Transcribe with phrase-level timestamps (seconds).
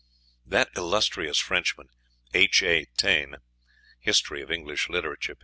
[0.47, 1.89] That illustrious Frenchman,
[2.33, 2.63] H.
[2.63, 2.85] A.
[2.97, 3.35] Taine
[3.99, 5.39] ("History of English Literature," p.